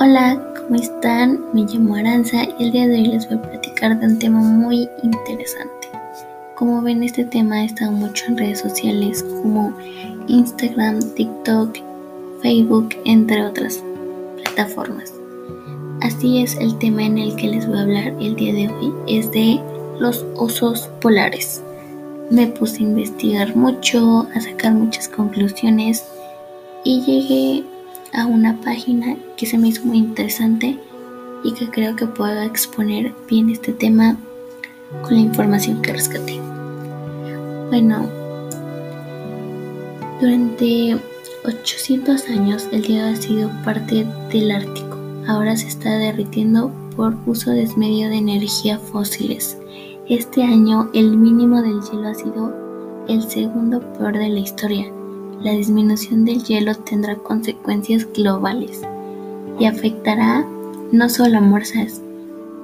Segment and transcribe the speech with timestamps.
[0.00, 1.40] Hola, ¿cómo están?
[1.52, 4.38] Me llamo Aranza y el día de hoy les voy a platicar de un tema
[4.38, 5.88] muy interesante.
[6.54, 9.76] Como ven, este tema ha estado mucho en redes sociales como
[10.28, 11.78] Instagram, TikTok,
[12.42, 13.82] Facebook, entre otras
[14.36, 15.12] plataformas.
[16.00, 18.94] Así es, el tema en el que les voy a hablar el día de hoy
[19.08, 19.60] es de
[19.98, 21.60] los osos polares.
[22.30, 26.04] Me puse a investigar mucho, a sacar muchas conclusiones
[26.84, 27.77] y llegué
[28.12, 30.78] a una página que se me hizo muy interesante
[31.44, 34.16] y que creo que puedo exponer bien este tema
[35.02, 36.40] con la información que rescaté.
[37.68, 38.08] Bueno,
[40.20, 40.96] durante
[41.44, 44.96] 800 años el hielo ha sido parte del Ártico.
[45.26, 49.56] Ahora se está derritiendo por uso desmedio de energía fósiles.
[50.08, 54.92] Este año el mínimo del hielo ha sido el segundo peor de la historia
[55.42, 58.82] la disminución del hielo tendrá consecuencias globales
[59.58, 60.44] y afectará
[60.92, 62.00] no solo a morsas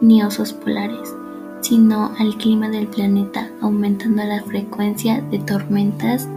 [0.00, 1.14] ni osos polares,
[1.60, 6.28] sino al clima del planeta, aumentando la frecuencia de tormentas,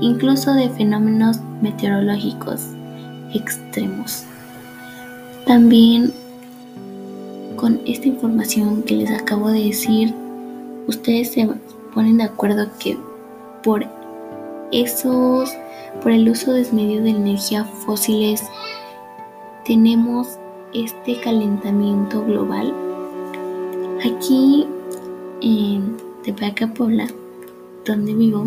[0.00, 2.62] incluso de fenómenos meteorológicos
[3.34, 4.24] extremos.
[5.46, 6.12] También
[7.56, 10.14] con esta información que les acabo de decir,
[10.86, 11.48] ustedes se
[11.94, 12.98] ponen de acuerdo que
[13.62, 13.86] por
[14.72, 15.50] esos,
[16.02, 18.42] por el uso desmedido de energía fósiles,
[19.64, 20.38] tenemos
[20.72, 22.72] este calentamiento global.
[24.04, 24.66] Aquí
[25.40, 27.06] en Tepeaca, Puebla,
[27.84, 28.46] donde vivo,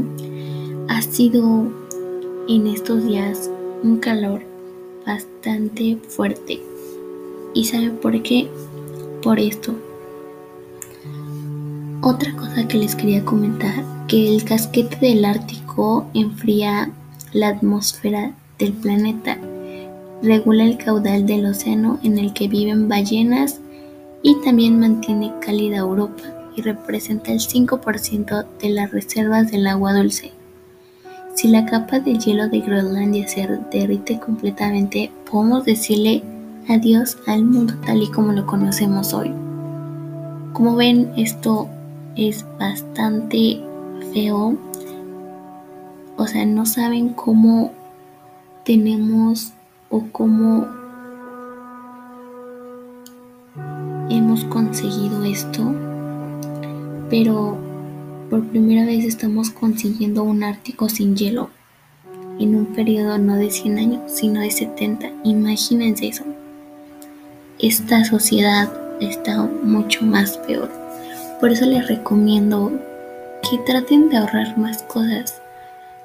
[0.87, 1.67] ha sido
[2.47, 3.49] en estos días
[3.83, 4.41] un calor
[5.05, 6.61] bastante fuerte.
[7.53, 8.47] ¿Y sabe por qué?
[9.21, 9.73] Por esto.
[12.01, 15.58] Otra cosa que les quería comentar, que el casquete del Ártico
[16.13, 16.91] enfría
[17.33, 19.37] la atmósfera del planeta,
[20.21, 23.59] regula el caudal del océano en el que viven ballenas
[24.21, 26.23] y también mantiene cálida Europa
[26.55, 30.31] y representa el 5% de las reservas del agua dulce.
[31.35, 36.21] Si la capa de hielo de Groenlandia se derrite completamente, podemos decirle
[36.67, 39.31] adiós al mundo tal y como lo conocemos hoy.
[40.51, 41.69] Como ven, esto
[42.17, 43.61] es bastante
[44.13, 44.57] feo.
[46.19, 47.71] O sea, no saben cómo
[48.65, 49.53] tenemos
[49.89, 50.67] o cómo
[54.09, 55.63] hemos conseguido esto.
[57.09, 57.57] Pero
[58.29, 61.51] por primera vez estamos consiguiendo un Ártico sin hielo
[62.37, 65.09] en un periodo no de 100 años, sino de 70.
[65.23, 66.25] Imagínense eso.
[67.59, 68.69] Esta sociedad
[68.99, 70.69] está mucho más peor.
[71.39, 72.73] Por eso les recomiendo
[73.49, 75.41] que traten de ahorrar más cosas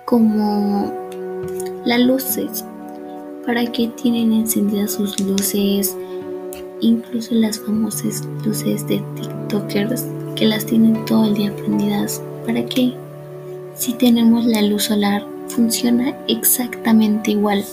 [0.05, 0.93] como
[1.85, 2.65] las luces.
[3.47, 5.97] ¿Para que tienen encendidas sus luces?
[6.81, 10.05] Incluso las famosas luces de TikTokers
[10.37, 12.23] que las tienen todo el día prendidas.
[12.47, 12.95] ¿Para qué?
[13.75, 17.65] Si tenemos la luz solar, funciona exactamente igual.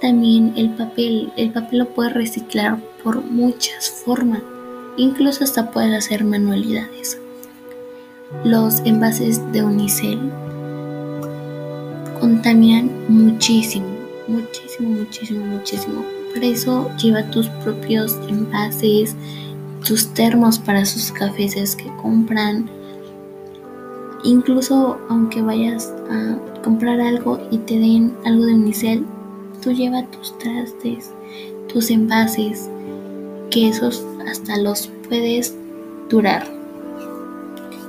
[0.00, 4.42] También el papel, el papel lo puede reciclar por muchas formas.
[4.96, 7.18] Incluso hasta puedes hacer manualidades.
[8.44, 10.18] Los envases de unicel
[12.20, 13.86] contaminan muchísimo,
[14.26, 16.04] muchísimo, muchísimo, muchísimo.
[16.34, 19.14] Por eso lleva tus propios envases,
[19.86, 22.68] tus termos para sus cafés que compran.
[24.24, 29.04] Incluso aunque vayas a comprar algo y te den algo de unicel,
[29.62, 31.12] tú lleva tus trastes,
[31.72, 32.68] tus envases,
[33.50, 35.54] que esos hasta los puedes
[36.10, 36.46] durar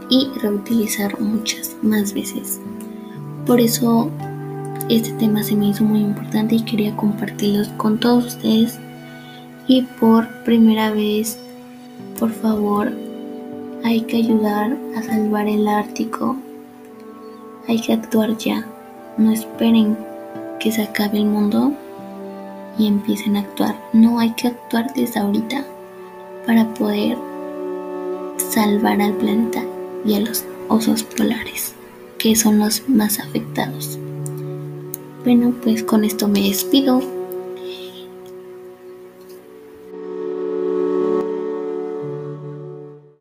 [0.09, 2.59] y reutilizar muchas más veces.
[3.49, 4.11] Por eso
[4.89, 8.77] este tema se me hizo muy importante y quería compartirlos con todos ustedes.
[9.65, 11.39] Y por primera vez,
[12.19, 12.91] por favor,
[13.83, 16.35] hay que ayudar a salvar el Ártico.
[17.67, 18.67] Hay que actuar ya.
[19.17, 19.97] No esperen
[20.59, 21.71] que se acabe el mundo
[22.77, 23.75] y empiecen a actuar.
[23.93, 25.65] No hay que actuar desde ahorita
[26.45, 27.17] para poder
[28.37, 29.63] salvar al planeta
[30.05, 31.73] y a los osos polares,
[32.19, 33.97] que son los más afectados.
[35.23, 37.01] Bueno, pues con esto me despido.